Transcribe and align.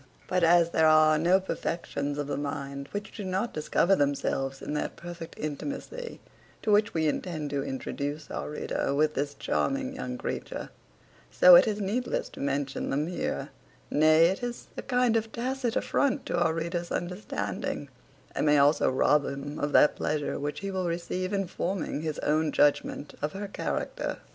But 0.27 0.43
as 0.43 0.71
there 0.71 0.87
are 0.87 1.19
no 1.19 1.39
perfections 1.39 2.17
of 2.17 2.25
the 2.25 2.35
mind 2.35 2.89
which 2.91 3.15
do 3.15 3.23
not 3.23 3.53
discover 3.53 3.95
themselves 3.95 4.59
in 4.59 4.73
that 4.73 4.95
perfect 4.95 5.35
intimacy 5.37 6.19
to 6.63 6.71
which 6.71 6.95
we 6.95 7.05
intend 7.07 7.51
to 7.51 7.63
introduce 7.63 8.31
our 8.31 8.49
reader 8.49 8.95
with 8.95 9.13
this 9.13 9.35
charming 9.35 9.93
young 9.93 10.17
creature, 10.17 10.71
so 11.29 11.53
it 11.53 11.67
is 11.67 11.79
needless 11.79 12.29
to 12.29 12.39
mention 12.39 12.89
them 12.89 13.05
here: 13.05 13.49
nay, 13.91 14.25
it 14.29 14.41
is 14.41 14.69
a 14.75 14.81
kind 14.81 15.15
of 15.15 15.31
tacit 15.31 15.75
affront 15.75 16.25
to 16.25 16.35
our 16.39 16.55
reader's 16.55 16.91
understanding, 16.91 17.87
and 18.33 18.47
may 18.47 18.57
also 18.57 18.89
rob 18.89 19.23
him 19.23 19.59
of 19.59 19.71
that 19.73 19.95
pleasure 19.95 20.39
which 20.39 20.61
he 20.61 20.71
will 20.71 20.87
receive 20.87 21.31
in 21.31 21.45
forming 21.45 22.01
his 22.01 22.17
own 22.23 22.51
judgment 22.51 23.13
of 23.21 23.33
her 23.33 23.47
character. 23.47 24.17